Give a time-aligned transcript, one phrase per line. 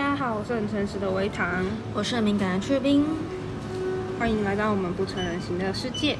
[0.00, 3.04] 大家好，我是很诚实的维糖，我是很敏感的雀冰。
[4.18, 6.16] 欢迎来到我们不成人形的世界。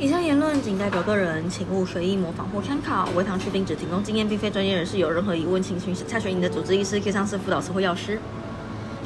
[0.00, 3.08] 以上言论仅代表个人，请勿随意模仿或参考。
[3.14, 4.98] 维糖雀冰只提供经验，并非专业人士。
[4.98, 8.18] 有任何疑问，请询查询你的主治医师、可以上司、辅导师或药师。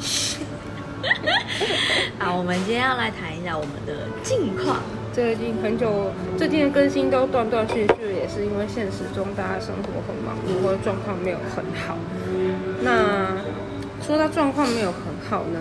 [2.17, 4.77] 好，我们今天要来谈一下我们的近况。
[5.13, 11.95] 最近很久，最近的更新都断断续续，也是因为现实中大家生活很忙碌，或者状况没有很好。
[12.81, 13.27] 那
[14.05, 15.59] 说到状况没有很好呢，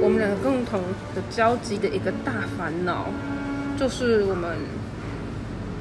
[0.00, 0.80] 我们两个共同
[1.14, 3.06] 的交集的一个大烦恼，
[3.76, 4.56] 就是我们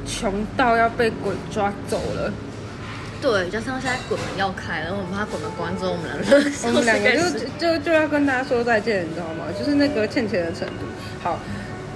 [0.08, 2.34] 穷到要被鬼抓走了。
[3.22, 9.46] 对，加上现在鬼门要开了，我们怕鬼门关之后，我们两个我们两个就就就要跟大家说再见，你知道吗？
[9.58, 10.86] 就是那个欠钱的程度。
[11.22, 11.38] 好。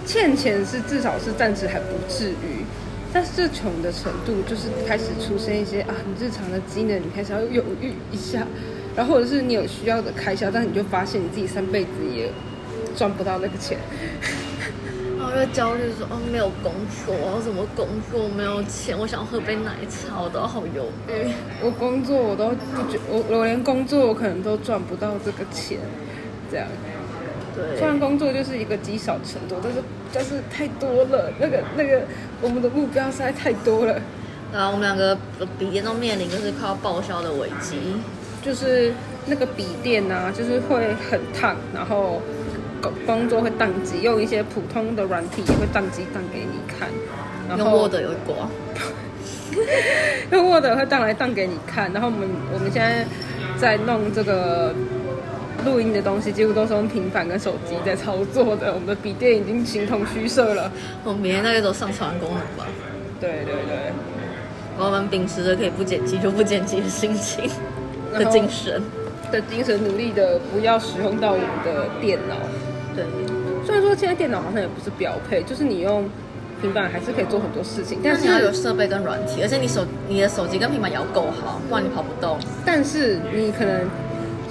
[0.06, 2.66] 欠钱是至少是暂时还不至于，
[3.14, 8.46] 但是这穷的程度就是开始出现一些啊，你日常的机能你开始要犹豫一下，
[8.96, 12.32] 然后或者是你有需要的开销，但你就发现你自己三辈子也
[12.96, 13.78] 赚不到那个钱，
[15.18, 16.72] 然后就焦虑说哦没有工
[17.06, 21.32] 作，我怎么工作没有钱，我想喝杯奶茶，我都好犹豫。
[21.64, 25.80] 我工作我都不觉，我我连工作我可能都赚不到这个钱，
[26.52, 26.68] 这样。
[27.56, 29.80] 对，虽然工作就是一个积少成多，但是
[30.12, 32.02] 但是太多了，那个那个
[32.42, 34.00] 我们的目标实在太多了。
[34.54, 35.18] 啊，我们两个
[35.58, 37.78] 鼻炎都面临就是快要报销的危机，
[38.44, 38.94] 就是
[39.26, 42.22] 那个笔电啊，就是会很烫，然后
[42.82, 46.90] 工工作会宕机，用一些普通的软体也会宕机宕给你看。
[47.58, 48.50] 用 Word 有挂，
[50.32, 51.92] 用 Word 会宕来宕给你看。
[51.94, 53.06] 然后我们我们现在
[53.58, 54.74] 在弄这个。
[55.64, 60.70] 录音的东西几乎都是用平板跟手机在操作的，我们的笔电已经形同虚设了。
[61.06, 62.68] 我们明天大概都上传功能吧。
[63.22, 63.94] 对对对，
[64.78, 67.50] 我们秉持着可以不剪辑就不剪辑的心情
[68.14, 68.82] 的精神
[69.32, 72.36] 的精神，努力的不要使用到我们的电脑。
[72.96, 73.04] 对，
[73.66, 76.10] 虽然说现在电脑好像也不是标配，就是你用
[76.62, 82.38] 平板还是可以做很多事情，但是你要有设备跟软体，而且你手你的手机跟平板也要够好，不然你跑不动。
[82.66, 83.88] 但是你可能。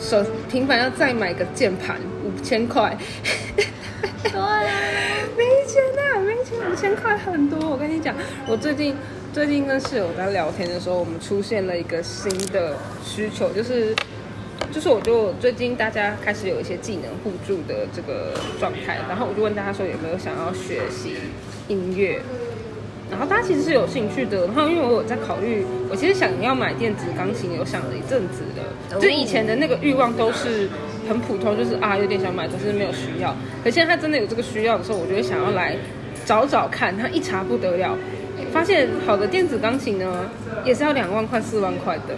[0.00, 0.20] 手
[0.50, 2.98] 平板要再买个键盘，五千块。
[4.24, 4.58] 对啊，
[5.38, 7.70] 没钱啊，没钱，五千块很多。
[7.70, 8.12] 我跟你讲，
[8.48, 8.96] 我最近
[9.32, 13.94] 最近跟室友在聊天的时候，我们出现了一个新的需求，就是
[14.70, 21.14] 就是我就最近大家开始有一些技能互助的这个状态，然后我就问大家说有没有想要学习
[21.68, 22.20] 音乐。
[23.10, 29.00] 然后大家其实是有兴趣的，然后因为我有在考虑，我其实想要买电子钢琴，有想了一阵子的。
[29.00, 30.68] 就以前的那个欲望都是
[31.08, 33.34] 很普通，就是啊有点想买，可是没有需要。
[33.64, 35.74] 可现在他真的有这个需要的时候，我就会想要来
[36.26, 36.94] 找找看。
[36.96, 37.96] 他一查不得了，
[38.52, 40.28] 发现好的电子钢琴呢，
[40.64, 42.14] 也是要两万块、四万块的。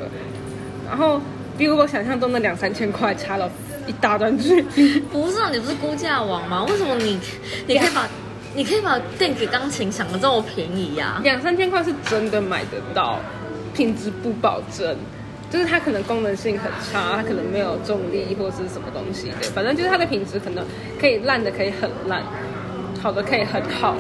[0.89, 1.21] 然后
[1.57, 3.51] 比我想象中的两三千块差了
[3.87, 5.01] 一大段距离。
[5.01, 6.65] 不是啊，你不是估价王吗？
[6.69, 7.19] 为什么你
[7.67, 8.09] 你可以把？
[8.57, 11.21] 你可以把电子钢琴想的这么便宜呀？
[11.25, 13.19] 两三千块是真的买得到，
[13.75, 14.97] 品质不保证，
[15.51, 20.65] 就是它可能功能性很差，它可能没有重力或者是什么东西的，反正就是它的品质可能
[21.01, 22.23] 可以烂的可以很烂，
[23.03, 23.97] 好的可以很好，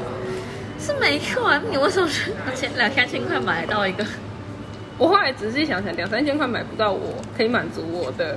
[0.78, 1.60] 是没有啊？
[1.70, 2.08] 你为什么
[2.46, 4.04] 两千两三千块买到一个？
[4.98, 8.36] 我后来仔细想想，两三千块买不到我可以满足我的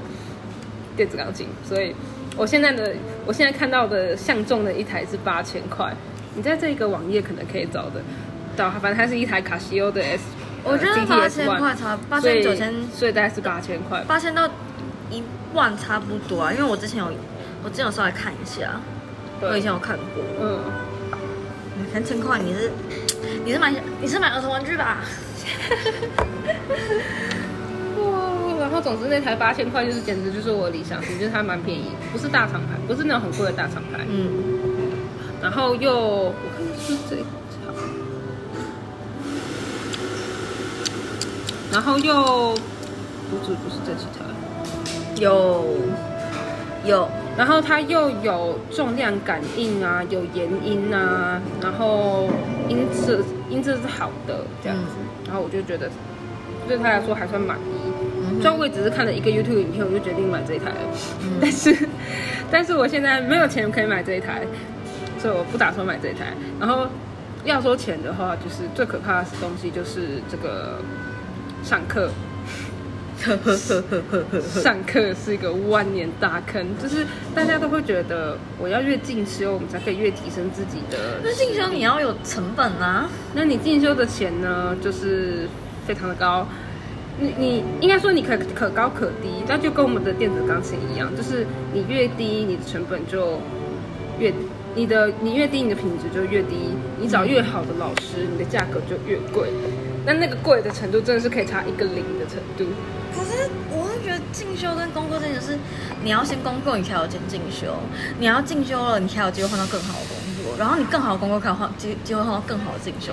[0.96, 1.96] 电子钢琴，所以。
[2.36, 2.94] 我现在的
[3.26, 5.92] 我现在看到的相中的一台是八千块，
[6.36, 8.00] 你在这个网页可能可以找的
[8.56, 10.24] 到，反正它是一台卡西欧的 S，
[10.64, 14.48] 我觉得八千块差八千九千，所以大概是八千块，八千到
[15.10, 15.24] 一
[15.56, 17.12] 万差不多啊，因为我之前有
[17.64, 18.80] 我之前有稍微看一下，
[19.42, 20.60] 我以前有看过，嗯，
[21.94, 22.72] 三千块你是
[23.46, 25.00] 你是买你是买儿童玩具吧？
[28.60, 34.06] 然后总之那台八千块就是简直就是我理想型，就是它蛮便宜，不是大厂牌，不是那种很贵的大厂牌。
[34.10, 34.30] 嗯。
[35.42, 37.24] 然后又我看是这台，
[41.72, 42.54] 然后又
[43.30, 44.26] 不是不是这几台，
[45.22, 45.78] 有
[46.84, 52.28] 有，然后它又有重量感应啊，有延音啊，然后
[52.68, 54.94] 音质音质是好的这样子，
[55.28, 55.90] 然后我就觉得
[56.68, 58.42] 对他来说还算满意。
[58.42, 60.76] 虽然我也只是看了一个 YouTube 影片，我就决定买这一台了。
[61.40, 61.90] 但是，
[62.52, 64.42] 但是我现在没有钱可以买这一台，
[65.20, 66.34] 所以我不打算买这一台。
[66.60, 66.88] 然后
[67.46, 70.80] 要说钱的话，就是最可怕的东西就是这个
[71.64, 72.10] 上课。
[74.62, 81.20] 上课是一个万年大坑，就是大家都会觉得我要越进修，我们才可以越提升自己的。
[81.24, 85.48] 那进修你要有成本啊，那你进修的钱呢，就是
[85.86, 86.48] 非常的高。
[87.20, 93.42] 你你应该说你可可高可低，那就跟我们的电子钢琴一样，就是你越低，你的成本就
[94.20, 94.32] 越，
[94.76, 96.56] 你的你越低，你的品质就越低。
[97.00, 99.50] 你找越好的老师，你的价格就越贵。
[100.08, 102.64] 那那个贵的程度真的是可以差一个零的程度。
[103.14, 105.58] 可是我会觉得进修跟工作真的是，
[106.02, 107.68] 你要先工作，你才有钱进修；
[108.18, 110.16] 你要进修了，你才有机会换到更好的工
[110.46, 113.12] 作，然后你更好的工作，才有换机机会换到更好的进修。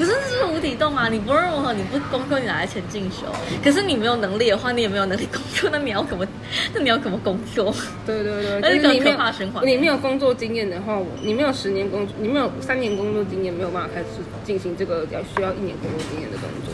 [0.00, 1.10] 可是这是无底洞啊！
[1.10, 3.26] 你不论如何，你不工作，你拿来钱进修。
[3.62, 6.26] 可是你没有能力的话，你也没有能力工作，那你要怎么？
[6.72, 7.70] 那你要怎么工作？
[8.06, 9.16] 对对对，而且你没有
[9.62, 14.06] 你没有工作经验的话，你没有十年工，你没有三年工作经验，没有办法开始
[14.42, 16.72] 进行这个要需要一年工作经验的工作。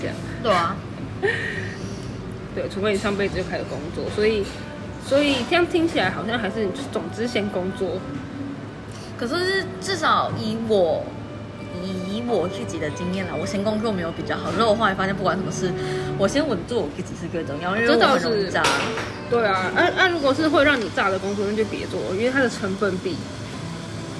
[0.00, 0.74] 这样对啊，
[2.56, 4.42] 对，除非你上辈子就开始工作，所以
[5.06, 7.98] 所以这样听起来好像还是总之先工作。
[9.18, 11.04] 可是至少以我。
[11.82, 14.50] 以我自己的经验啦，我先工作没有比较好。
[14.52, 15.70] 如果我后来发现，不管什么事，
[16.18, 17.76] 我先稳住我自己是最重要。
[17.76, 18.62] 因为我很容易炸。
[19.30, 23.16] 对啊，那那如果是会让你炸的工作，那就别做，因为它的成本比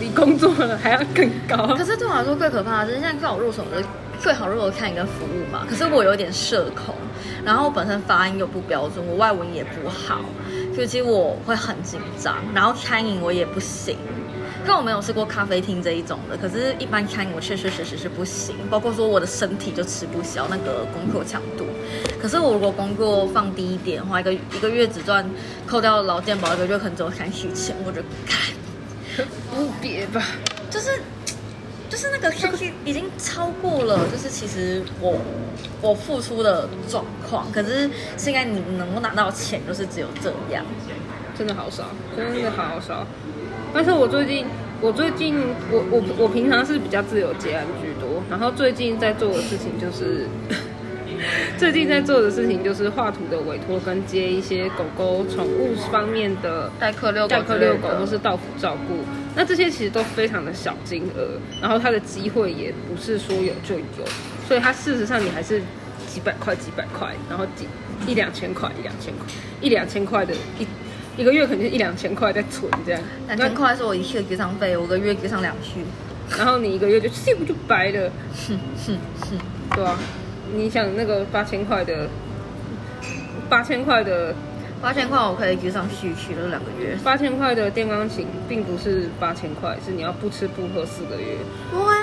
[0.01, 0.53] 比工作
[0.83, 1.75] 还要更高。
[1.77, 3.83] 可是对我来说最可怕的是，现在最好入手的
[4.21, 5.67] 最好入手看一个服务嘛。
[5.69, 6.95] 可是我有点社恐，
[7.45, 10.21] 然后我本身发音又不标准，我外文也不好，
[10.75, 12.37] 所以其实我会很紧张。
[12.55, 13.97] 然后餐饮我也不行。
[14.67, 21.67] 但我没有试过咖啡厅这一种的，可是，一般餐饮我确确实实是不行，包括说我的身体就吃不消那个工作强度。
[22.21, 25.29] 可是我如果工作放低一点的话，一个一个月只赚
[25.67, 30.23] 扣掉劳健保一个月可能只有三十钱，我就干不别吧，
[30.71, 30.91] 就是
[31.91, 35.19] 就是那个三十已经超过了，就是其实我
[35.81, 40.65] 我付出的状况，可是现在你能够拿到钱就是只有这样，
[41.43, 43.05] 真的好少，真的好少。
[43.75, 44.47] 但是我最近，
[44.81, 45.37] 我最近，
[45.73, 50.29] 我我我平常是比较自由接案居多，然后最近在做的事情就是，
[51.59, 58.99] 最近在做的事情就是画图的委托跟接一些狗狗宠物方面的代客遛代客遛狗或是到府照顾，
[59.35, 64.07] 那这些其实都非常的小金额，然后它的机会也不是说有就有，
[64.47, 65.61] 所以它事实上你还是
[66.07, 67.67] 几百块几百块，然后几
[68.07, 69.27] 一两千块一两千块
[69.61, 70.65] 一两千块的一。
[71.17, 75.81] 一个月肯定是一两千块在存这样，两千块是我一次的给上费，我个月给上两去，
[76.39, 78.11] 然后你一个月就这不就白了，
[78.49, 79.39] 哼哼哼，
[79.77, 79.99] 对啊，
[80.55, 82.09] 你想那个八千块的，
[83.49, 84.35] 八千块的，
[84.81, 91.37] 八千块我可以给上续去了两个月，八千块的电钢琴并不是八千块，是你要不吃不喝四个月，
[91.75, 91.95] 哇，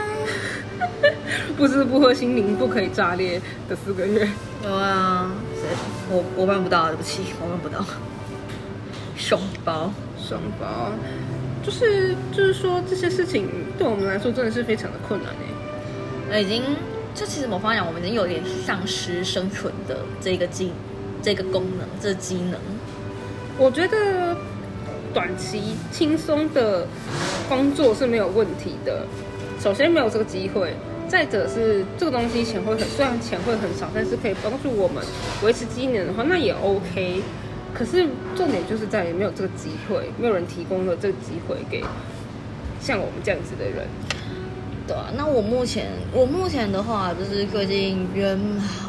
[1.58, 4.30] 不吃不喝心灵不可以炸裂的四个月，
[4.64, 5.64] 有啊，谁？
[6.12, 7.84] 我我办不到，对不起，我办不到。
[9.20, 10.92] 双包，双包，
[11.62, 15.32] 就是就是说这些事情对我们来说真的是非常的困难
[16.32, 16.64] 哎，已经
[17.14, 20.72] 就其实某方面讲，我们已经有点丧失生存的这个技
[21.22, 22.60] 这个功能这机能。
[23.58, 24.38] 我觉得
[25.14, 26.88] 短期轻松的
[27.50, 29.06] 工作是没有问题的，
[29.60, 30.74] 首先没有这个机会，
[31.10, 35.04] 再者是这个东西钱会很虽然钱会很少，但是可以帮助我们
[35.44, 37.22] 维持机能的话，那也 OK。
[37.74, 41.84] 可是重点就是在于没有这个机会，没有人提供了这个机会给
[42.82, 43.88] 像我们这样子的人。
[44.88, 48.40] 对啊，那我目前我目前的话就是最近冤，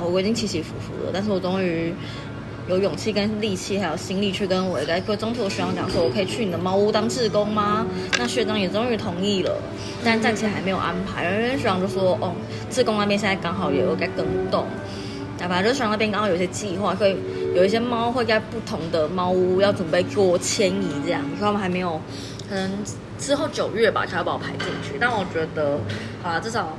[0.02, 1.92] 我已经起起伏伏了，但是我终于
[2.68, 7.87] 有勇气跟力气还有心力去跟我一个中途的学长讲说，我可以去你的猫屋当志工吗？
[8.18, 9.54] 那学长也终于同意了，
[10.02, 11.25] 但暂且还没有安排。
[11.25, 12.32] 因为学长就说，哦，
[12.70, 14.64] 志工那边现在刚好也有在更动。
[15.49, 17.16] 反正学长那边刚好有些计划，会
[17.54, 22.00] 有一些猫会在不同的猫屋要准备做迁移，这样，所以他们还没有，
[22.49, 22.70] 可能
[23.18, 24.97] 之后九月吧才要把我排进去。
[25.00, 25.78] 但我觉得，
[26.23, 26.76] 好了，至少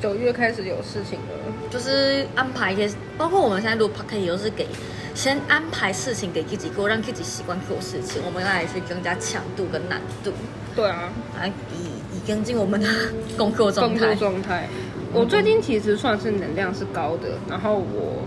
[0.00, 4.66] 九月开始有事情了，就是安排一些，包括我们现在录 p o d 也都是给
[5.14, 10.32] 先安排事情给自己做，让自己习惯做事情，我们来去增加强度跟难度。
[10.76, 12.88] 对啊，来以以跟进我们的
[13.36, 13.98] 工作状态。
[13.98, 14.68] 工作状态。
[15.14, 18.22] 我最近其实算是能量是高的，然后我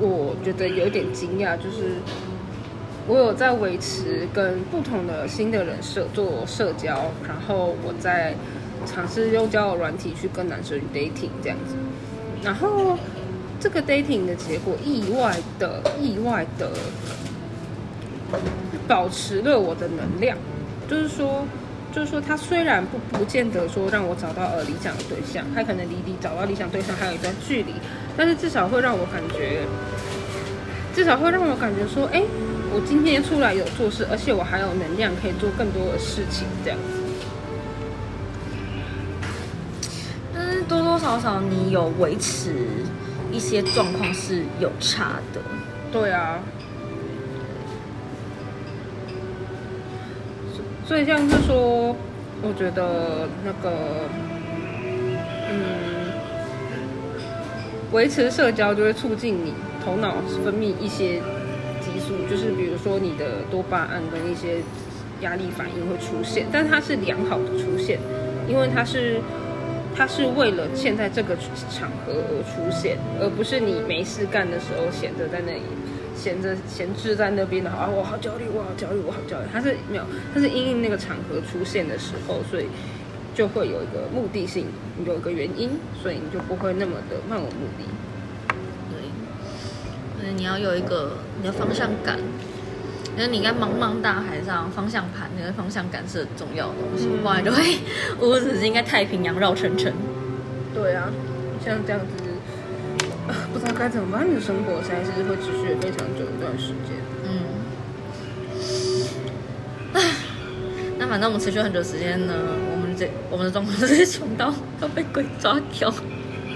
[0.00, 1.94] 我觉得有点惊讶，就是
[3.06, 8.34] 我有在维持跟不同的新的人社做社交，然后我在
[8.84, 11.76] 尝试用交友软体去跟男生 dating 这样子，
[12.42, 12.98] 然后
[13.60, 16.72] 这个 dating 的结果意外的意外的
[18.88, 20.36] 保持了我的能量，
[20.88, 21.44] 就是说。
[21.92, 27.74] 就是说，他虽然不不见得说让我找到呃理想的对象，他可能离离找到理想对象还有一段距离，
[28.16, 29.62] 但是至少会让我感觉，
[30.94, 32.22] 至少会让我感觉说，哎，
[32.72, 37.00] 我今天出来有做事，而且我还有能量可以做更多的事情，这样子。
[40.32, 42.54] 但是多多少少你有维持
[43.32, 45.40] 一些状况是有差的。
[45.92, 46.38] 对啊。
[50.90, 51.94] 所以像是说，
[52.42, 53.70] 我觉得那个，
[55.48, 56.10] 嗯，
[57.92, 59.52] 维持社交就会促进你
[59.84, 61.20] 头脑分泌一些
[61.80, 64.56] 激素，就是比如说你的多巴胺跟一些
[65.20, 68.00] 压力反应会出现，但它是良好的出现，
[68.48, 69.20] 因为它是
[69.94, 71.36] 它是为了现在这个
[71.70, 75.62] 场合而出现，而不是你没事干的时候闲着在那里。
[76.20, 79.46] 闲着闲置在那边的啊，我好焦虑，我好焦虑，我好焦虑。
[79.50, 82.66] 他是没有，他是因应那个场合出现的时候，所以
[83.34, 84.66] 就会有一个目的性，
[85.06, 85.70] 有一个原因，
[86.02, 87.84] 所以你就不会那么的漫无目的。
[88.90, 89.00] 对，
[90.20, 92.18] 所以你要有一个你的方向感，
[93.16, 97.78] 因为你在茫茫大海上，方向盘那个方向感是很重要的东西，不然就会
[98.20, 99.90] 无止境在太平洋绕圈圈。
[100.74, 101.10] 对啊，
[101.64, 102.19] 像这样子。
[103.52, 106.96] 不知道该怎么办，的生活现在是会持续非常久一段时间。
[107.24, 107.28] 嗯，
[109.94, 110.00] 唉，
[110.98, 112.34] 那反正我们持续很久时间呢，
[112.72, 115.92] 我们这我们的状况是穷到要被鬼抓掉。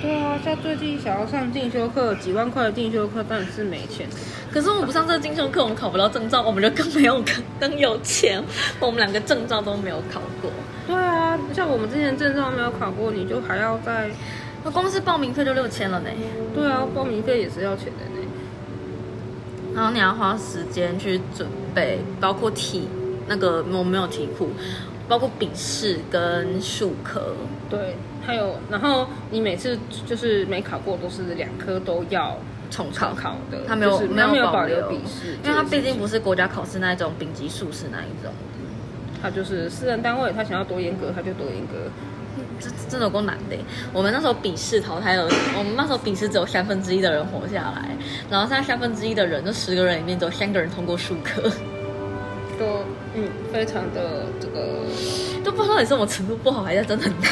[0.03, 4.07] 对啊，像最近想要上进修课，几万块的进修课，但是没钱。
[4.53, 7.25] 可是我们不上这个进修课，我们考不到证照，我们就更没有
[7.59, 8.43] 更有钱。
[8.81, 10.51] 我们两个证照都没有考过。
[10.87, 14.11] 对啊，像我们之前证照没有考过，你就还要在。
[14.65, 16.09] 那光是报名费就六千了呢。
[16.55, 18.27] 对啊，报名费也是要钱的呢。
[19.75, 22.89] 然后你要花时间去准备，包括题
[23.27, 24.51] 那个我没有题库，
[25.09, 27.35] 包括笔试跟数科。
[27.69, 32.39] 对，还有，然后你每次就是没考过，都是两科都要
[32.71, 33.59] 重考考的。
[33.67, 38.33] 他没有没有保留笔试，因为他毕竟不是国家考试那一种丙级术士那一种。
[39.21, 41.91] 他就是私人单位，他想要多严格，他就多严格。
[42.61, 43.57] 真真的够难的。
[43.93, 47.89] 我们那时候笔试淘汰了，我们那时候笔试只有三分之一的人活下来，
[48.31, 51.43] 然后现在三分之一的人，就十个人里面只有三个人通过数科，
[52.59, 52.85] 都
[53.15, 54.85] 嗯非常的这个，
[55.43, 57.31] 都不知道你是我程度不好还是真的很难，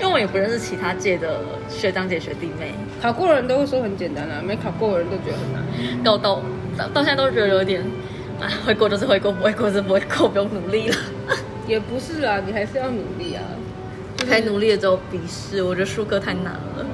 [0.00, 6.42] 因为我也不认识其他届的学长姐学弟妹，考过的人都会说很简单啊，没考过的人都觉得很难，到到
[6.76, 7.82] 到到现在都觉得有点，
[8.40, 10.96] 啊会过就是会过，不会过是不会过，不用努力了，
[11.66, 13.42] 也不是啊，你还是要努力啊。
[14.24, 16.86] 太努力了之后笔试，我觉得数科太难了。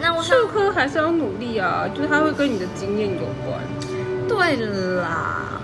[0.00, 3.60] 那我数科还是要努力啊，就是它会跟你的经验有关。
[4.28, 4.56] 对
[5.00, 5.60] 啦，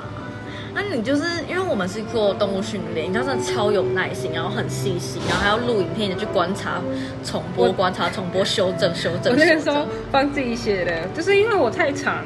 [0.75, 6.81] 那你就是因为我们是做动物训练，你真的超有耐心，然后很细心，然后还要录影片的去观察、
[7.23, 9.33] 重播、观察、重播、修正、修正。
[9.33, 12.25] 我那个时候帮自己写的，就是因为我太长。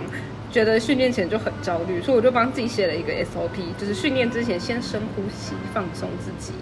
[0.57, 6.55] 觉得训练前就很焦虑，所以我就帮自己写了一个 SOP，就是训练之前先深呼吸，放松自己，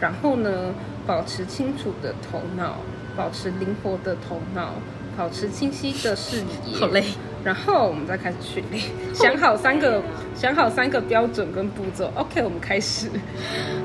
[0.00, 0.74] 然后呢，
[1.06, 2.78] 保持清楚的头脑，
[3.16, 4.72] 保持灵活的头脑，
[5.16, 6.76] 保持清晰的视野。
[6.80, 7.04] 好累。
[7.44, 8.82] 然后我们再开始训练，
[9.14, 10.02] 想好三个，
[10.34, 12.10] 想好三个标准跟步骤。
[12.16, 13.08] OK，我们开始。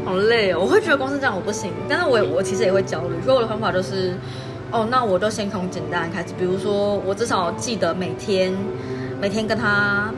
[0.03, 4.15] 好累哦，我会觉得光是这样我不行，但是我我其实也会焦虑，所以我的方法就是，
[4.71, 8.51] 哦，那我就先从简单开始，比如说我至少记得每天。
[9.21, 10.11] 每天跟他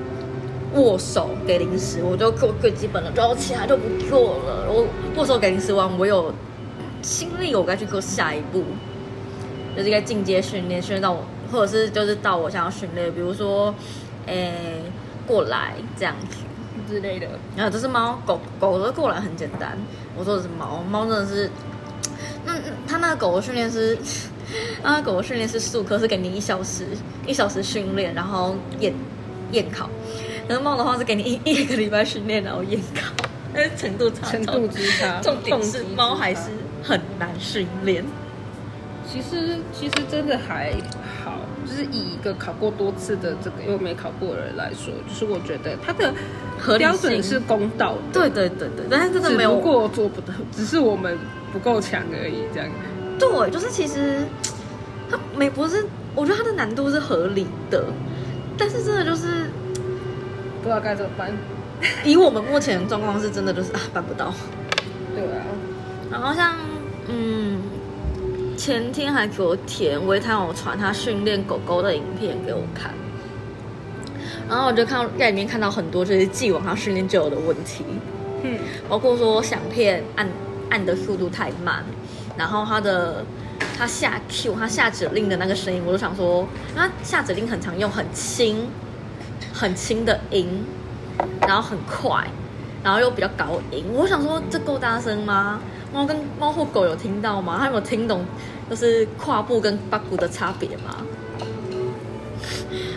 [0.75, 4.65] 握手给零食，我就做最基本的，然后其他就不做了。
[4.69, 6.33] 我握手给零食完，我有
[7.01, 8.63] 心力，我该去做下一步，
[9.75, 11.19] 就是应该进阶训练，训练到我，
[11.51, 13.75] 或者是就是到我想要训练，比如说，
[14.25, 14.81] 诶，
[15.27, 16.37] 过来这样子
[16.87, 17.27] 之类的。
[17.57, 19.77] 然后这是猫，狗狗的过来很简单。
[20.17, 21.51] 我说的是猫，猫真的是，
[22.45, 22.53] 那
[22.87, 23.97] 他那个狗的训练是。
[24.83, 26.85] 啊，狗狗训练是数科，是给你一小时，
[27.25, 28.93] 一小时训练，然后验
[29.51, 29.89] 验考。
[30.47, 33.13] 然后猫的话是给你一 一个礼拜训练，然后验考，
[33.53, 35.21] 但是程度差，程度之差。
[35.21, 36.49] 重点是猫还是
[36.81, 38.03] 很难训练。
[39.05, 40.73] 其实其实真的还
[41.23, 46.13] 好，就是以一个考过多次的这个又没考过的人来说，就是我觉得它的
[46.77, 48.01] 标准是公道的。
[48.11, 51.17] 对对对对，但是真的没有过做不到，只是我们
[51.51, 52.69] 不够强而已，这样。
[53.19, 54.25] 对，就是其实
[55.09, 57.85] 它没不是，我觉得它的难度是合理的，
[58.57, 59.49] 但是真的就是
[60.61, 61.31] 不知道该怎么办。
[62.03, 64.33] 以我们目前的状况是真的就是啊办不到。
[65.15, 65.43] 对啊，
[66.11, 66.55] 然后像
[67.07, 67.61] 嗯
[68.57, 72.93] 前天还昨天维他有传他训练狗狗的影片给我看，
[74.47, 77.83] 然后我就看在里面看到很多就是既往他训练就有的问题，
[78.43, 80.27] 嗯，包括说响片按
[80.69, 81.83] 按的速度太慢。
[82.37, 83.23] 然后他的
[83.77, 88.67] 他下 Q 他下指令的那个声音，我就想说，他下指令很常用很轻
[89.53, 90.65] 很轻的音，
[91.41, 92.27] 然后很快，
[92.83, 95.59] 然后又比较高音，我想说这够大声吗？
[95.93, 97.57] 猫跟猫或狗有听到吗？
[97.59, 98.25] 他有听懂
[98.69, 100.97] 就是胯部跟八股的差别吗？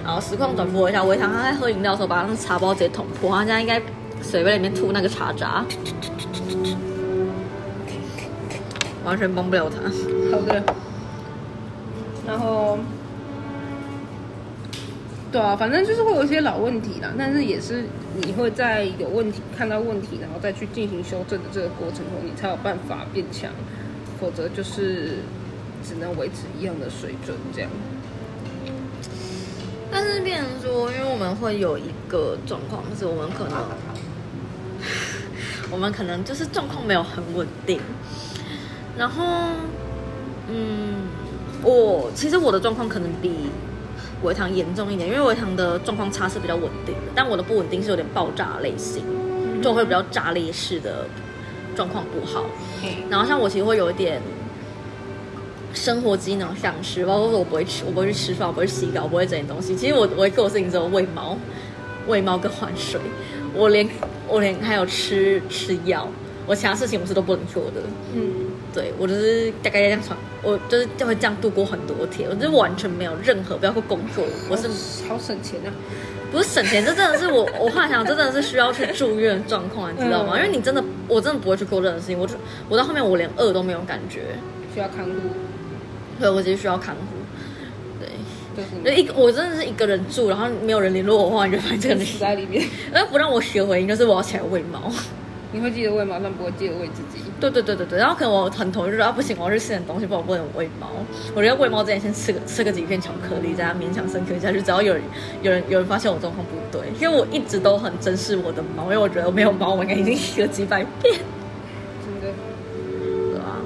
[0.03, 3.83] 然后实况转播一下，维唐他在喝饮料的时候把那个茶包直接捅破，他现在应该
[4.23, 5.63] 水杯里面吐那个茶渣，
[9.07, 9.81] 完全帮不了他。
[10.31, 10.63] 好的，
[12.27, 12.79] 然后。
[15.33, 17.85] 对啊，反正就是会有一些老问题啦，但是也是
[18.23, 23.51] 你会在有问题看到问题，然后再去进行修正的这个过程中，你才有办法变强，
[24.19, 25.19] 否则就是
[25.85, 27.69] 只能维持一样的水准这样。
[29.91, 33.59] 但是变成说，因为我们会有一个状况，就是我们可能，
[35.71, 37.79] 我们可能就是状况没有很稳定，
[38.99, 39.25] 然后，
[40.49, 41.09] 嗯，
[41.63, 43.51] 我其实我的状况可能比。
[44.23, 49.05] 维糖严重一点，因为维糖的状况差是比较稳定的，但我的不稳定是有点爆炸类型，
[49.63, 51.07] 就会比较炸裂式的
[51.77, 52.47] 状况不好。
[53.11, 54.21] 然后像我其实会有一点
[55.75, 59.77] 生活机能丧失，包括说我不会吃，我不会去吃饭，我不会洗澡，我不会整点东西。
[59.77, 61.37] 其实我我会做的事情只有喂猫、
[62.09, 62.99] 喂猫跟换水，
[63.55, 63.87] 我连
[64.27, 66.09] 我连还有吃吃药，
[66.47, 67.83] 我其他事情我是都不能做的。
[68.15, 68.23] 嗯。
[68.77, 74.69] 对我就是大概这样穿，我就是就会这样度过很多天，我就完全没有任何包括工作，我是
[75.09, 75.73] 好省钱啊，
[76.31, 80.37] 不是省钱，这真的是我 我幻想，这真的是需要去住院状况，你知道吗？
[80.37, 82.35] 因为你真的，我真的不会去做任何事情，我就
[82.69, 84.21] 我到后面我连饿都没有感觉，
[84.75, 85.13] 需要看护，
[86.21, 87.01] 对我直接需要看护，
[87.99, 94.93] 对，就是一我真的是一个人住，然后没有人联络我的话，你就发现这个人死在里面， 而不让我学回应，就是我要起来喂猫。
[95.57, 97.25] 你会记得喂猫，但不会记得喂自己。
[97.41, 100.87] 对对对对对，然后可能我很同意，就说啊不行，我要去吃点东西，不然我不能喂猫。
[101.35, 104.61] 我觉得喂猫之前先吃个吃个几片巧克力，再勉强生存下去。
[104.61, 105.03] 只要有人
[105.41, 111.15] 有人有人发现我状况不对，因为我一直都很珍视我的猫，因为我觉得没有猫，我应该已经洗了几百遍。
[112.05, 112.37] 真的，
[113.33, 113.57] 对啊。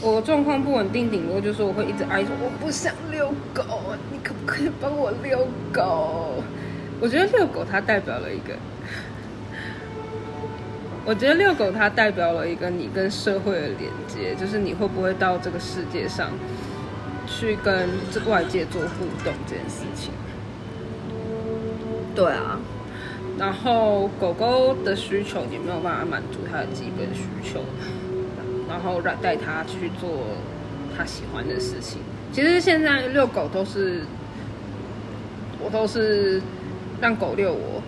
[0.00, 3.64] 我状况不稳定，顶多就是我会一直哀求我不想遛狗，
[4.12, 6.42] 你可不可以帮我遛狗？
[7.00, 8.54] 我觉得遛狗它代表了一个。
[11.04, 16.30] 我觉得遛狗它代表了一个你跟社会的连接，就是你会不会到这个世界上
[17.26, 20.12] 去跟这外界做互动这件事情。
[22.14, 22.60] 对啊，
[23.38, 27.60] 然后狗狗的需求你没有办法满足它的基本需求，
[28.68, 30.10] 然后让带它去做
[30.96, 32.02] 它喜欢的事情。
[32.30, 34.02] 其实现在遛狗都是
[35.58, 36.42] 我都是
[37.00, 37.82] 让狗遛我。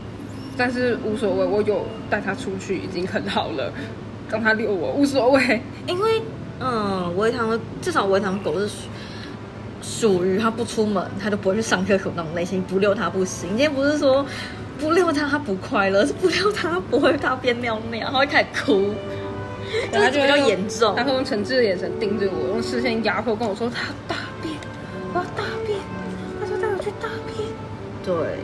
[0.57, 3.73] 但是无所谓，我有带它出去已经很好了。
[4.31, 6.23] 让它遛我无所谓，因为
[6.59, 8.67] 嗯，维糖的至少维糖狗是
[9.83, 13.51] 属于它不出门，它就不会去上厕所那种类型，不遛它不行。
[13.51, 14.25] 今天不是说
[14.79, 18.95] 不遛它它不快乐，是不遛它不会大便尿尿，它会开始哭，
[19.93, 20.95] 它就比较严重。
[20.97, 24.55] 它会用诚挚的眼神盯着我，用视线压迫跟我说它要大便，
[25.13, 25.79] 我要大便，
[26.41, 27.47] 它说带我去大便，
[28.03, 28.39] 对。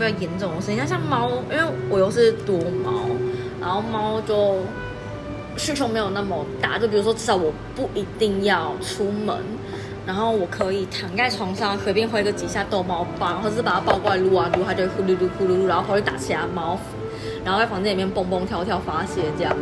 [0.00, 3.04] 比较严重的事情，像像猫，因为我又是多猫，
[3.60, 4.56] 然后猫就
[5.56, 9.36] 需求没有那么大，就比如说至少我不一定要出门，
[10.06, 16.78] 然后我可以躺在床上随便挥个几下逗猫棒，或者是把它抱过来撸啊撸，它就呼噜噜呼噜噜，然后跑去打其他猫，
[17.44, 19.54] 然后在房间里面蹦蹦跳跳发泄这样。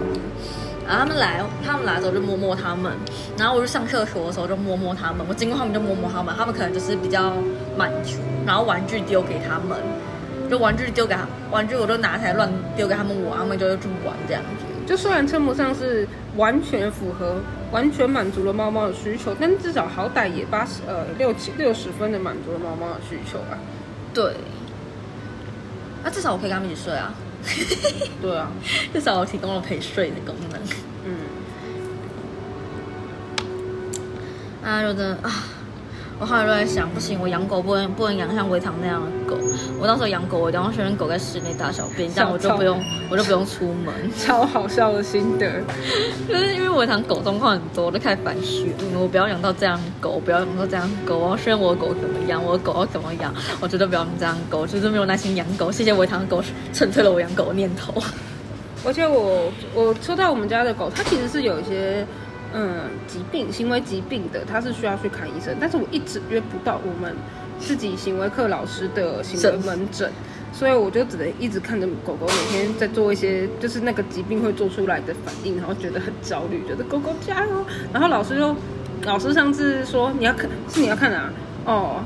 [0.87, 2.91] 然后他们来，他们来的时候就摸摸他们，
[3.37, 7.35] 然后我就上厕所的时候就摸摸他们，我经过他们就摸摸他们，他们可能就是比较
[7.77, 9.77] 满足，然后玩具丢给他们，
[10.49, 14.65] 就玩具丢给他，玩具我都拿起来乱丢给他们玩，他们就去玩这样子。
[14.87, 17.37] 就虽然称不上是完全符合、
[17.71, 23.59] 完全满足了猫猫的需求，但至少好歹也八十呃六七六十分的满足了猫猫的需求啊。
[24.15, 24.35] 对，
[26.03, 27.13] 那至少我可以跟他们一起睡啊。
[28.23, 28.51] 对啊，
[28.93, 30.61] 至少我提供了陪睡的功能。
[31.05, 31.17] 嗯，
[34.65, 35.31] 啊，有的啊。
[36.21, 39.41] 我后来都在想，不行，我养狗不能不能养像维唐那样的狗。
[39.81, 43.95] 我到时候养狗，我一定要选狗在室内大小便，这样我就不用我就不用出门。
[44.19, 45.49] 超好笑的心得，
[46.29, 48.67] 就是因为维唐狗状况很多，我就开始反思，
[48.99, 51.19] 我不要养到这样狗，不要养到这样狗。
[51.19, 55.71] 我要选我的狗怎么样，我的狗要怎么养，我绝对不要这样狗，就是没有耐心养狗。
[55.71, 57.95] 谢谢维唐狗，劝退了我养狗的念头。
[58.85, 62.05] 而且我我说到我们家的狗，它其实是有一些。
[62.55, 67.15] 嗯，疾病行为疾病的，他是需要去看医生，但是我一直约不到我们
[67.61, 70.11] 自己行为课老师的行为门诊，
[70.53, 77.65] 所以我就只能一直看着狗狗每天在做一些，就是那个疾病会做出来的反应，然后觉得很焦虑，觉得狗狗加油。
[77.93, 78.57] 然后老师就，
[79.03, 81.31] 老师上次说你要看，是你要看啊，
[81.67, 82.03] 哦，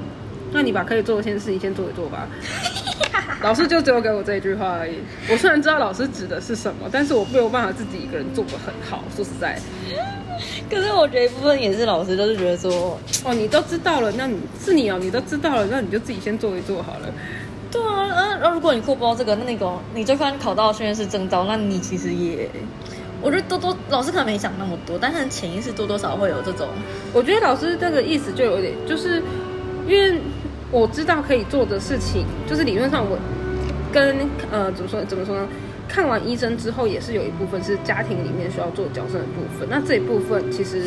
[0.52, 2.26] 那你把可以做的先事情先做一做吧。
[3.42, 4.98] 老师就只有给我这一句话而已。
[5.28, 9.02] 我虽然知道老师指的是什么，但是我没有办法自己一个人做的很好。
[9.16, 9.59] 说实在，
[10.70, 17.09] 可是我觉得一部分也是老师，就是觉得说，哦，你都知道了，那你是你哦，你都知道了，那你就自己先做一做好了。
[17.70, 22.48] 对啊，嗯，那如果你过不到这个，那那个你就算考到训练师证照，那你其实也，
[23.20, 26.68] 我觉得多多老师可能没想那么多，但是潜意识多多少会有这种。
[27.12, 29.22] 我觉得老师这个意思就有点，就是
[29.88, 30.20] 因为
[30.70, 33.18] 我知道可以做的事情，就是理论上我
[33.92, 35.48] 跟呃怎么说怎么说呢？
[35.92, 39.68] 看完医生之后，也是有一部分是家庭里面需要做矫正的部分。
[39.68, 40.81] 那这一部分其实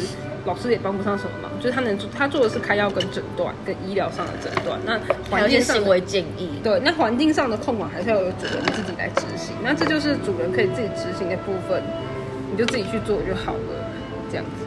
[0.45, 4.79] 老师也帮不上什么忙，就是他能做，他做的是开药跟诊断，跟医疗上的诊断。
[4.83, 9.55] 那环境行为建议，对，那环境上的控管还是要由主人自己来执行。
[9.63, 11.83] 那这就是主人可以自己执行的部分，
[12.51, 13.85] 你就自己去做就好了，
[14.31, 14.65] 这样子。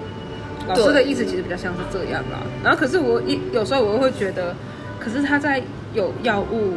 [0.69, 2.39] 老师的意思其实比较像是这样啦。
[2.63, 4.55] 然后可是我一有时候我会觉得，
[5.01, 5.61] 可是他在
[5.95, 6.75] 有药物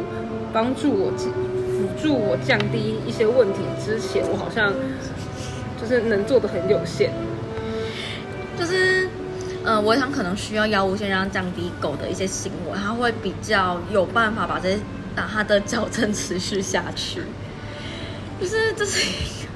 [0.52, 1.12] 帮助我。
[2.00, 4.72] 助我降低一些问题之前，我好像
[5.80, 7.10] 就是能做的很有限。
[8.58, 9.08] 就是，
[9.64, 14.78] 呃，我想可能需要药物先让降低狗的一些行为，它会比较有办法把这
[15.16, 17.22] 把它的矫正持续下去。
[18.40, 19.48] 就是这是一个。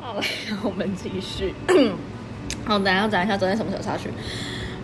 [0.00, 0.22] 好了，
[0.62, 1.54] 我们继续。
[2.64, 4.10] 好，等下要讲一下昨天什么时候下去。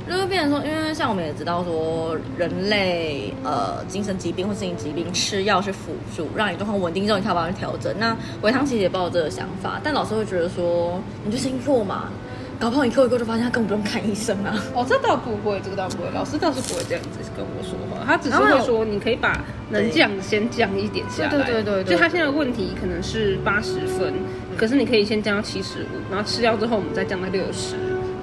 [0.09, 7.95] 就会变成说，因为像我们也知道说，人类呃精神疾病或心理疾病吃药是辅助，让你状况稳定之后，你才把它调整。
[7.99, 12.11] 那维汤其实也抱有这个想法，但老师会觉得说，你就先做嘛，
[12.61, 14.55] 搞不好你做一做就发现他根本不用看医生啊。
[14.75, 21.31] 哦，这倒不会，这个倒不会，老师倒是不会这样子跟我说话，他只是会说，你可以把能降先降一点下来。
[21.31, 21.95] 对对对对。
[21.95, 24.13] 就他现在的问题可能是八十分，
[24.57, 27.75] 可是你可以先降到七十五，然后吃药之后我们再降到六十。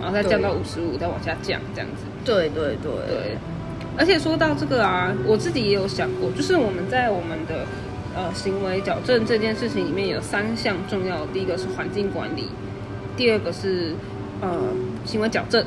[0.01, 2.03] 然后再降到五十五，再往下降，这样子。
[2.25, 3.37] 对对对对。
[3.97, 7.65] 而且说到这个啊，我自己也有想过，就是我们在我们的
[8.15, 12.47] 呃行为矫正这件事情里面有三项重要，第一个是环境管理，
[13.17, 13.93] 第二个是
[14.41, 14.49] 呃
[15.05, 15.63] 行为矫正，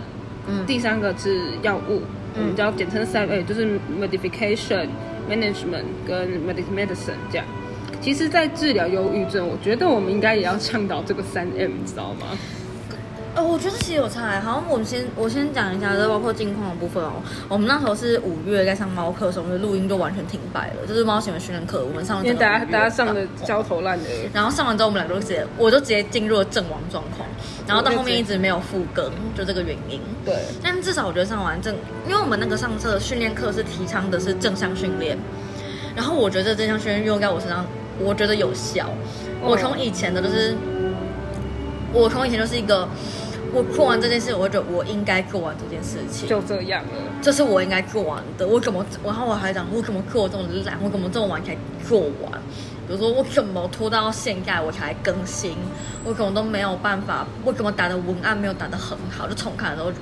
[0.49, 2.01] 嗯，第三个是药物，
[2.37, 4.89] 我们叫简称三 A，就是 modification
[5.31, 7.47] management 跟 medicine 这样。
[8.01, 12.37] 其实，在治疗忧郁症，我觉得我们应该也要倡导这个三 M，你知道吗？
[13.35, 14.41] 呃，我觉得其实有差。
[14.41, 17.15] 好，我们先我先讲一下，就包括近况的部分哦。
[17.49, 24.05] 我们那时候是五月在上猫课的时候，我们的录音就完全停摆了，就是猫行为训练课，我们上因为大家大家上的焦头烂额。
[24.33, 27.29] 然后上完之后，我们两个就直接，我就直接进入了阵亡状况。
[27.67, 30.01] 然后到后面一直没有复更，就这个原因。
[30.25, 30.37] 对。
[30.63, 31.75] 但至少我觉得上完正，
[32.07, 35.19] 因为我们那个上课训练课是提倡的是正向训练，
[35.97, 37.67] 然后我觉得正向训练用在我身上，
[37.99, 38.89] 我觉得有效。
[39.43, 40.55] 我从以前的就是，
[41.93, 42.89] 我从以前就是一个。
[43.55, 46.91] 我做完这件事，我觉得我应该做完这件事情，就这样了。
[47.23, 48.45] 这是我应该做完的。
[48.45, 50.77] 我怎么，然后我还讲，我怎么做这么懒？
[50.83, 51.57] 我怎么这么晚才
[51.89, 52.33] 做完？
[52.87, 55.53] 比如说，我怎么拖到现在我才更新？
[56.05, 57.25] 我可能都没有办法。
[57.45, 59.29] 我怎么打的文案没有打的很好？
[59.29, 59.93] 就重看的时候，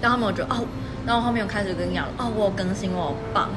[0.00, 0.64] 然后他们觉得哦，
[1.04, 3.50] 然后后面我开始跟你讲哦，我有更新，我好棒，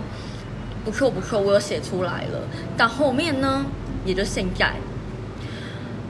[0.84, 2.42] 不错不错，我有写出来了。
[2.76, 3.64] 到后面呢，
[4.04, 4.74] 也就现在。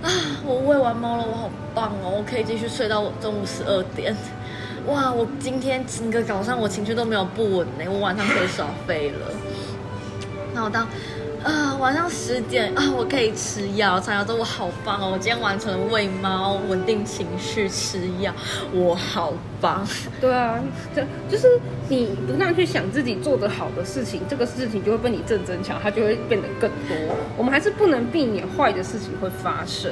[0.06, 0.12] 啊！
[0.46, 2.13] 我喂完猫了，我好棒哦！
[2.18, 4.15] 我可以继续睡到中午十二点。
[4.88, 5.12] 哇！
[5.12, 9.32] 我今天整个早上我情绪都没有不稳呢，我晚上可以耍飞了。
[10.54, 10.86] 那我到。
[11.45, 13.99] 啊，晚上十点啊，我可以吃药。
[13.99, 18.34] 吃药之后我好棒哦，我今天完成了喂猫、稳定情绪、吃药，
[18.73, 19.31] 我好
[19.62, 19.88] 棒。
[20.19, 20.60] 对啊，
[20.95, 21.47] 就就是
[21.88, 27.15] 你不断去想自己做的好的事情，这个事情就会被你正增强，它就会变得更多。
[27.38, 29.91] 我们还是不能避免坏的事情会发生，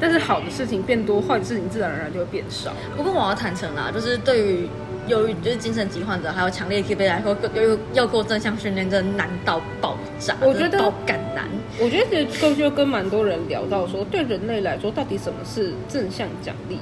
[0.00, 2.72] 但是好的事情变多，坏的事情自然而然就会变少。
[2.96, 4.68] 不过我要坦诚啦，就是对于。
[5.08, 10.36] 忧郁就是精神疾患者，还有强烈疲惫来说，又要过正向训练，真的难到爆炸。
[10.40, 11.46] 我觉得爆感难。
[11.78, 16.78] 我觉得这就跟蛮多人聊到说，对人类来说，到底什么是正向奖励？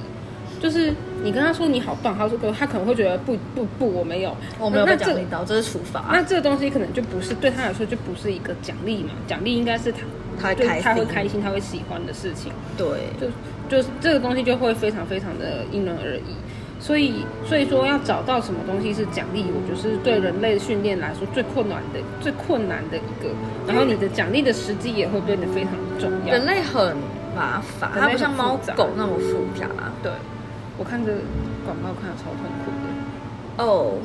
[0.61, 6.07] 就是你跟他说你好棒，他说他可能会觉得不不不，我没有，我没有被奖励到，这是处罚。
[6.11, 9.11] 那这个东西可能就不是对他来说就不是一个奖励嘛？
[9.25, 9.99] 奖励应该是他
[10.37, 12.51] 他开他会开心，他会喜欢的事情。
[12.77, 12.87] 对，
[13.21, 13.27] 就
[13.69, 16.35] 就是这个东西就会非常非常的因人而异。
[16.79, 23.29] 所以，所以说要找到什么东西是奖励，我觉得是对人类训练来说最困难的、最困难的一个。
[23.67, 26.33] 然后你的奖励的时机也会变得非常重要。
[26.33, 26.95] 人类很
[27.35, 29.67] 麻烦，它不像猫狗那么复杂。
[30.01, 30.09] 对，
[30.77, 31.11] 我看着
[31.65, 33.63] 广告看的超痛苦的。
[33.63, 33.97] 哦，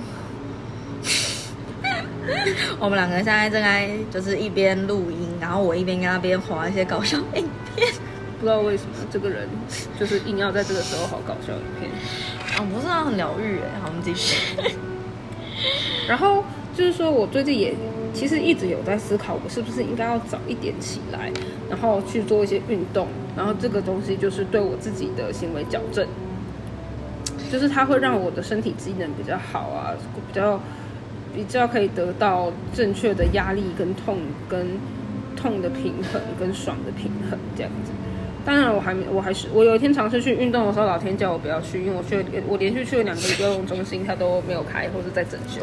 [2.81, 7.87] 我们两个现在正在就是一边录音，然后我一边跟他边划一些搞笑影片。
[8.41, 9.49] 不知道为什么这个人
[9.99, 11.91] 就是硬要在这个时候好搞笑影片。
[12.57, 13.81] 啊，不是啊，很疗愈哎。
[13.81, 14.57] 好，我们继续。
[16.09, 16.45] 然后
[16.77, 17.75] 就是说，我最近也
[18.13, 21.33] 其实一直有在思考，我是不是应该要早一点起来，
[21.69, 26.07] 然后去做一些运动，然后这个东西就是对我自己的行为矫正，
[27.51, 30.61] 就是它会让我的身体机能比较好啊，比较
[31.35, 34.79] 比较可以得到正确的压力跟痛跟
[35.35, 37.91] 痛的平衡跟爽的平衡这样子。
[38.45, 45.63] 当然我还没，我还是我有一天尝试去运动的时候，老天叫我不要去，因为我去我连续去了两个游泳中心，它都没有开或者在整修。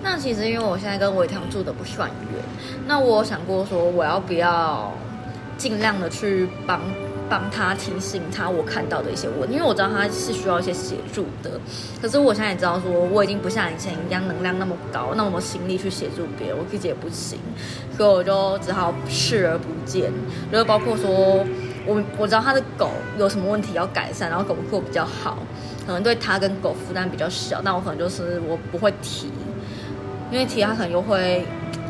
[0.00, 2.42] 那其实因为我现在跟伟堂住的不算远，
[2.86, 4.92] 那我想过说我要不要
[5.56, 6.80] 尽量的去帮
[7.28, 11.50] 帮他提醒他我看到的一些问题，因为我知道他是需要一些协助的。
[12.00, 17.36] 可是我现在也知道说我已经不像以前一样能量那么高，那么心力去协助别人，我自己也不行，
[17.96, 20.12] 所以我就只好视而不见。
[20.52, 21.44] 就是包括说
[21.88, 25.38] 我我知道他的狗有什么问题要改善，然后狗狗比较好，
[25.86, 29.28] 可能对他跟狗负担比较小，那我可能就是我不会提。
[30.30, 31.42] 因为提他可能又会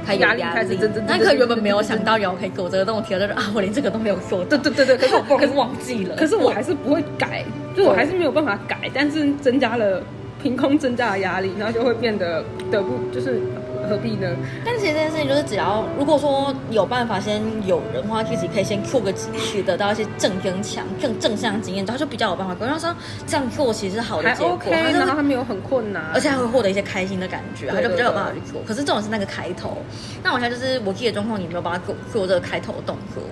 [0.07, 7.45] 他压力，开始真真，那可原本没有想到有可以给我这个动提了，就是啊，我连这个都没有做，对对对对，可是我可是忘记了，可是我还是不会改，
[7.77, 10.01] 就我还是没有办法改，但是增加了
[10.41, 13.41] 凭空增加的压力，然后就会变得得不就是。
[13.89, 14.29] 何必呢？
[14.65, 22.55] 但其实这件事情就是，只要如果说有办法先有人的话，自己可以先做个几次，得到一些正跟强、更正向经验，然后就比较有办法。
[22.55, 22.95] 比方说
[23.27, 24.59] 这样做其实是好的结果，
[25.07, 28.61] 他没有很困难，而且还会获得一些开心的感觉，他就比较有办法去做。
[28.67, 29.79] 可是这种是那个开头，
[30.23, 33.23] 那我现在就是我自己的状况，你没有办法给我做这个开头动作，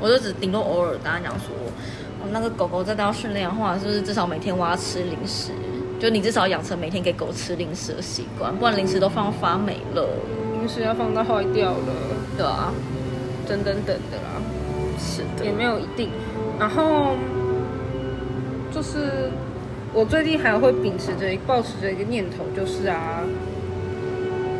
[0.00, 1.54] 我就只顶多偶尔跟他讲说，
[2.30, 5.52] 那个狗狗真的要训练的话，是不是至少每天我要吃零食？
[5.98, 10.08] 就你至少养成每天给狗吃零食的习惯，不然零食都放发霉了，
[10.60, 11.92] 零食要放到坏掉了，
[12.36, 12.72] 对啊，
[13.48, 14.40] 等等等的啦，
[14.96, 16.08] 是的，也没有一定。
[16.56, 17.16] 然后
[18.72, 19.28] 就是
[19.92, 23.24] 我最近还会秉持着、保持着一个念头，就是啊，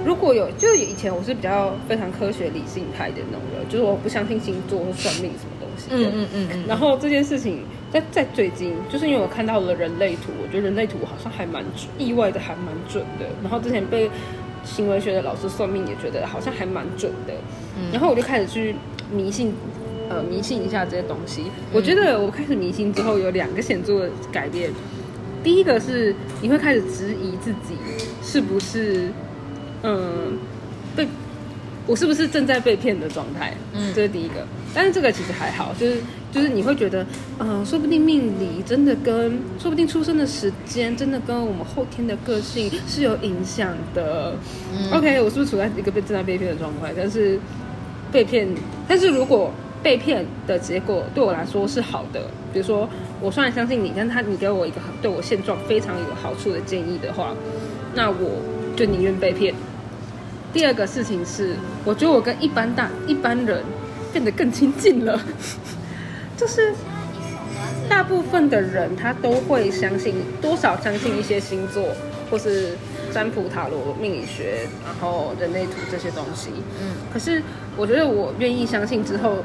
[0.05, 6.11] 如果有，就以前我是比较非常科学理性派的那种人，就是我不相信星座或算命什么东西的。
[6.11, 6.65] 嗯嗯嗯。
[6.67, 7.63] 然后这件事情。
[7.93, 13.27] 在在最近，就是因为我看到了人类图，我觉得人类图好像还蛮准，意外的还蛮准的。
[13.43, 14.11] 然后之前被
[14.65, 17.33] 行为学的老师算命，也觉得好像还蛮准的。
[17.93, 18.75] 然后我就开始去
[19.11, 19.55] 迷信，
[20.11, 21.45] 呃，迷信一下这些东西。
[21.73, 24.71] 我觉得我开始迷信之后，有两个显著的改变。
[25.43, 27.77] 第一个是你会开始质疑自己
[28.23, 29.09] 是不是，
[29.83, 30.37] 嗯，
[30.95, 31.07] 被
[31.87, 33.55] 我是不是正在被骗的状态？
[33.73, 34.35] 嗯，这是第一个。
[34.75, 35.99] 但是这个其实还好，就是
[36.31, 37.07] 就是你会觉得，
[37.39, 44.35] 嗯，说不定命理真的跟，说不定出生的时间真的跟我们后天的个性是有影响的。
[44.93, 46.93] OK，我是不是处在一个被正在被骗的状态？
[46.97, 47.39] 但是
[48.13, 48.47] 被骗，
[48.87, 49.51] 但是如果
[49.83, 52.21] 被骗的结果对我来说是好的，
[52.53, 52.89] 比如说
[53.21, 57.35] 我虽然相信你，但他你给我一个对我现状非常有好处的建议的话，
[57.95, 58.43] 那我
[58.77, 59.55] 就宁愿被骗。
[60.53, 63.65] 第二个事情是，我觉得我跟一般大一般人。
[64.11, 65.21] 变得更亲近了，
[66.39, 66.73] 就是
[67.89, 71.89] 大部分的人他都会相信多少相信一些星座
[72.31, 72.77] 或是
[73.13, 76.51] 占卜塔罗命理学，然后人类图这些东西。
[76.81, 77.43] 嗯，可是
[77.77, 79.39] 我觉得我愿意相信之后，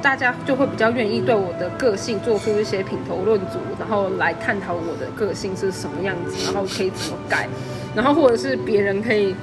[0.00, 7.46] 大家就会比较愿意对我的个性做出一些品头论足，然后来探讨我的个性是什么样子，然后可以怎么改，
[7.94, 9.34] 然后或者是别人可以。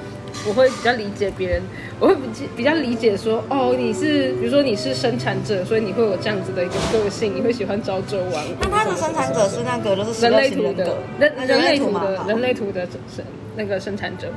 [0.46, 1.62] 我会比较理解别人，
[1.98, 2.20] 我会比
[2.58, 8.54] 比较理解说，哦，你是比如说你是生产者，所以你会有这样子的一个个性，你会喜欢朝九晚五。
[8.60, 13.24] 那他的生产者是那个就是人类图的人人类图的人类图的生
[13.56, 14.28] 那个生产者，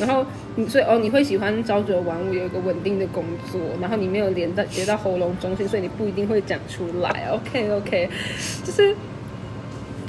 [0.00, 0.24] 然后
[0.56, 3.22] 你所以哦你会喜欢朝九晚五有一个稳定的工
[3.52, 7.28] 作，然后你没有连到连到喉咙中心，所以你不一定会讲出来。
[7.30, 8.08] OK OK，
[8.64, 8.96] 就是。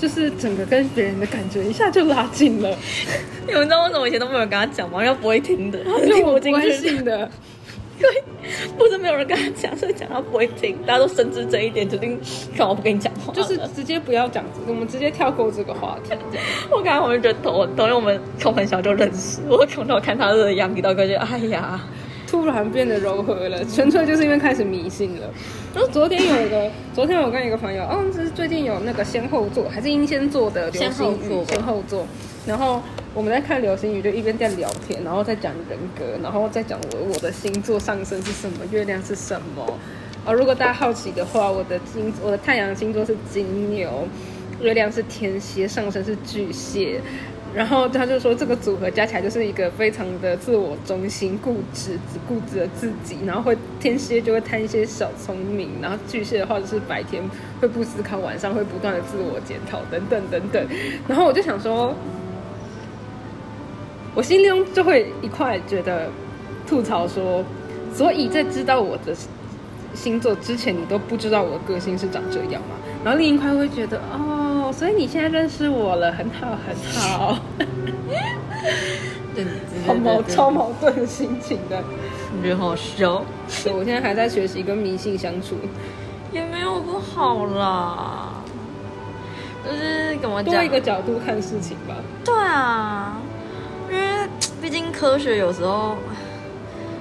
[0.04, 2.70] 就是整个跟别人的感觉一下就拉近了。
[3.48, 5.02] 你们知道为什么以前都没有人跟他讲吗？
[5.02, 7.32] 因为不会听的， 听不进去的。
[7.98, 8.24] 因为
[8.78, 10.76] 不是没有人跟他讲，所以讲他不会听。
[10.86, 12.20] 大家都深知这一点，决定
[12.54, 16.14] 看我不跟你讲话，就是直接不要讲，我们直接跳过这个话题。
[16.70, 21.80] 我刚刚我就觉得头很痛，因为我们从很小就认识，我从头看他的样子到感觉，哎呀。
[22.34, 25.30] 突然变得柔和了， 纯粹就是因为开始迷信了。
[25.72, 32.08] 然后昨天有一个， 昨天我跟一个朋友，哦，就是最近有那个先后座还是阴先座的流星雨先后座。
[32.48, 32.82] 然后
[33.14, 39.78] 我们在看流星雨，就一边在聊天，然后在讲人格，然后再讲我我的星座上升是什么，月亮是什么。
[40.26, 44.08] 啊，如果大家好奇的话，我的金我的太阳星座是金牛，
[44.60, 47.00] 月亮是天蝎，上升是巨蟹。
[47.56, 53.18] 然后他就说，这个组合加起来就是一个非常的自我中心、固执、只固执了自己。
[53.26, 57.22] 然后会天蝎就会贪一些小聪明，然后巨蟹的话就是白天
[57.62, 60.68] 会不思考，晚上会不断的自我检讨等等等等。
[61.08, 61.94] 然后我就想说，
[64.16, 66.10] 我心中就会一块觉得，
[66.66, 67.44] 吐槽说，
[67.94, 69.16] 所以在知道我的
[69.94, 72.76] 星座之前，你都不知道我的个性是长这样吗？
[73.04, 74.43] 然后另一块会觉得，哦，
[74.78, 77.40] 所以你现在认识我了，很好很好。
[79.36, 79.46] 对，
[79.88, 81.82] 好矛超矛盾的心情的，
[82.42, 83.24] 觉得好笑。
[83.64, 85.56] 对，我现在还在学习跟迷信相处，
[86.32, 88.30] 也没有不好啦。
[89.66, 91.96] 就是怎么多一个角度看事情吧。
[92.26, 93.18] 对啊，
[93.90, 94.28] 因为
[94.62, 95.96] 毕竟科学有时候，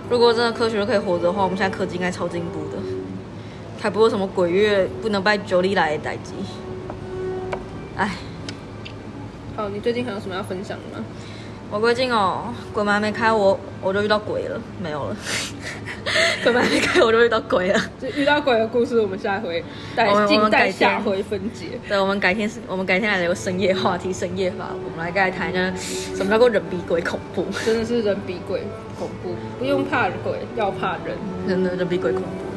[0.08, 2.78] 如果真的科学可以活着的话，我们现在科技应该超进步的，
[3.80, 6.32] 才不会什么鬼月不能拜九里来的代机。
[7.96, 8.10] 哎，
[9.56, 11.04] 好，你最近还有什么要分享的吗？
[11.70, 15.16] 我最近哦，鬼门还没开，我我就遇到鬼了，没有了。
[16.42, 17.80] 鬼门还没开，我就遇到鬼了。
[18.00, 19.62] 就遇到鬼的故事，我们下回
[19.94, 21.78] 待静待下回分解。
[21.88, 25.72] 对，我们改天是，我们改天来聊个深夜话题，深夜法，我们来再来谈一下
[26.14, 27.46] 什么叫做人比鬼恐怖。
[27.64, 28.62] 真的是人比鬼
[28.98, 31.16] 恐怖，不用怕鬼，要怕人。
[31.48, 32.51] 真的人比鬼恐怖。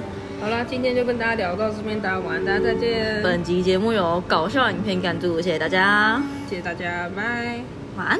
[0.45, 3.19] 好啦，今天就跟大家聊到这边，大家晚安，大家再见。
[3.23, 7.61] 本集节目由搞笑影片赞助，谢谢大家，谢谢大家，拜，
[7.97, 8.19] 晚安。